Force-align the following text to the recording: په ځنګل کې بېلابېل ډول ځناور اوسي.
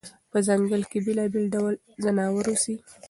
په 0.31 0.37
ځنګل 0.47 0.81
کې 0.91 0.97
بېلابېل 1.05 1.45
ډول 1.55 1.73
ځناور 2.03 2.45
اوسي. 2.49 2.75